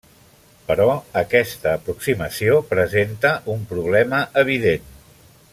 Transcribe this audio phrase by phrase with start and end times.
[0.69, 0.87] Però
[1.21, 4.93] aquesta aproximació presenta un problema evident.